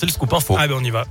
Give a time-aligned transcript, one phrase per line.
[0.00, 0.56] lancer le scoop info.
[0.58, 1.04] Ah ben on y va.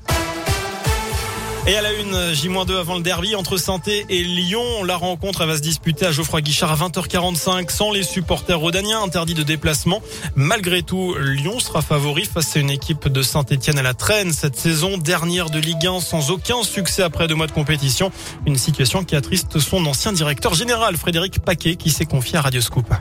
[1.67, 4.83] Et à la une, J-2 avant le derby entre Sainté et Lyon.
[4.85, 9.35] La rencontre va se disputer à Geoffroy Guichard à 20h45 sans les supporters rodaniens interdits
[9.35, 10.01] de déplacement.
[10.35, 14.55] Malgré tout, Lyon sera favori face à une équipe de Saint-Etienne à la traîne cette
[14.55, 18.11] saison, dernière de Ligue 1 sans aucun succès après deux mois de compétition.
[18.47, 22.61] Une situation qui attriste son ancien directeur général Frédéric Paquet qui s'est confié à Radio
[22.61, 22.91] Scoop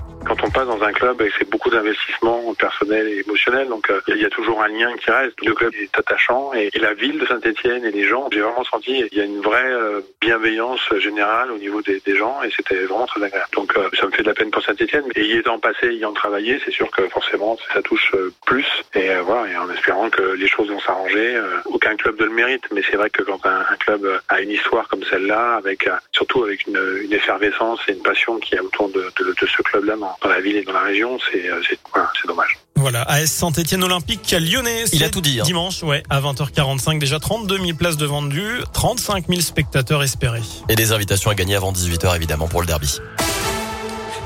[0.48, 4.24] on passe dans un club, c'est beaucoup d'investissement personnel et émotionnel, donc euh, il y
[4.24, 5.34] a toujours un lien qui reste.
[5.44, 9.04] Le club est attachant et, la ville de Saint-Etienne et les gens, j'ai vraiment senti
[9.12, 13.06] il y a une vraie euh, bienveillance générale au niveau des, gens et c'était vraiment
[13.06, 13.50] très agréable.
[13.52, 16.04] Donc euh, ça me fait de la peine pour Saint-Etienne, et y étant passé, y
[16.04, 18.12] en travaillé, c'est sûr que forcément ça touche
[18.46, 21.38] plus et voilà, et en espérant que les choses vont s'arranger.
[21.66, 24.88] aucun club ne le mérite, mais c'est vrai que quand un, club a une histoire
[24.88, 26.78] comme celle-là, avec surtout avec une,
[27.10, 30.65] effervescence et une passion qui est autour de, de ce club-là dans la ville et
[30.65, 31.60] dans la région, c'est euh,
[32.27, 32.59] dommage.
[32.77, 34.84] Voilà, AS Saint-Etienne Olympique Lyonnais.
[34.92, 35.41] Il a tout dit.
[35.41, 35.45] Hein.
[35.45, 40.43] Dimanche, ouais, à 20h45, déjà 32 000 places de vendues, 35 000 spectateurs espérés.
[40.68, 43.01] Et des invitations à gagner avant 18h évidemment pour le derby.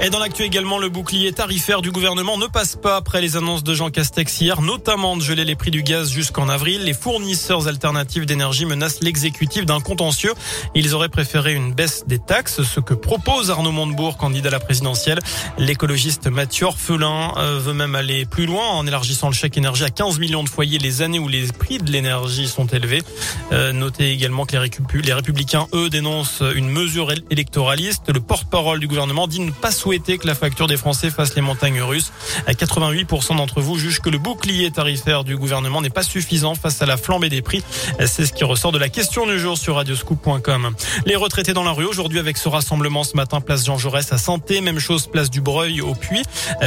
[0.04, 3.62] Et dans l'actu également, le bouclier tarifaire du gouvernement ne passe pas après les annonces
[3.62, 6.82] de Jean Castex hier, notamment de geler les prix du gaz jusqu'en avril.
[6.82, 10.32] Les fournisseurs alternatifs d'énergie menacent l'exécutif d'un contentieux.
[10.74, 14.58] Ils auraient préféré une baisse des taxes, ce que propose Arnaud Montebourg, candidat à la
[14.58, 15.20] présidentielle.
[15.56, 19.90] L'écologiste Mathieu Orphelin euh, veut même aller plus loin en élargissant le chèque énergie à
[19.90, 23.04] 15 millions de foyers les années où les prix de l'énergie sont élevés.
[23.52, 28.10] Euh, notez également que les, républicains, eux, dénoncent une mesure électoraliste.
[28.12, 31.42] Le porte-parole du gouvernement dit ne pas souhaiter que la facture des Français fasse les
[31.42, 32.12] montagnes russes.
[32.48, 36.86] 88% d'entre vous jugent que le bouclier tarifaire du gouvernement n'est pas suffisant face à
[36.86, 37.62] la flambée des prix.
[38.06, 40.74] C'est ce qui ressort de la question du jour sur radioscoop.com.
[41.04, 44.18] Les retraités dans la rue aujourd'hui avec ce rassemblement ce matin place Jean Jaurès à
[44.18, 46.22] Santé, même chose place du Breuil au Puy.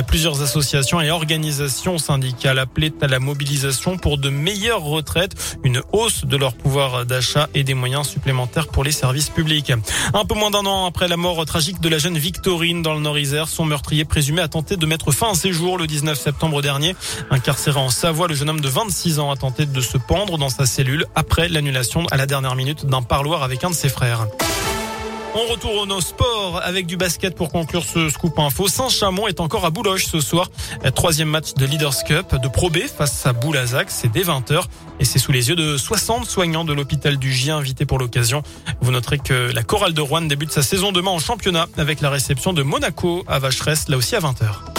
[0.08, 6.26] Plusieurs associations et organisations syndicales appelaient à la mobilisation pour de meilleures retraites, une hausse
[6.26, 6.75] de leur pouvoir
[7.06, 9.72] d'achat et des moyens supplémentaires pour les services publics.
[10.14, 13.00] Un peu moins d'un an après la mort tragique de la jeune Victorine dans le
[13.00, 13.16] nord
[13.48, 16.96] son meurtrier présumé a tenté de mettre fin à ses jours le 19 septembre dernier.
[17.32, 20.50] Incarcéré en Savoie, le jeune homme de 26 ans a tenté de se pendre dans
[20.50, 24.28] sa cellule après l'annulation à la dernière minute d'un parloir avec un de ses frères.
[25.38, 28.70] On retourne au sport avec du basket pour conclure ce scoop info.
[28.70, 30.50] Saint-Chamond est encore à Boulogne ce soir.
[30.96, 33.92] Troisième match de Leaders Cup de Pro B face à Boulazac.
[33.92, 34.64] C'est dès 20h
[35.02, 38.44] et c'est sous les yeux de 60 soignants de l'hôpital du Gien invités pour l'occasion.
[38.80, 42.10] Vous noterez que la chorale de Rouen débute sa saison demain en championnat avec la
[42.10, 44.75] réception de Monaco à Vacheresse, là aussi à 20h.